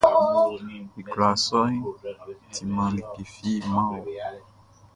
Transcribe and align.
I 0.99 1.01
kwlaa 1.09 1.35
sɔʼn 1.45 1.75
timan 2.53 2.91
like 2.97 3.15
fi 3.33 3.51
man 3.73 3.87
wɔ. 3.91 4.03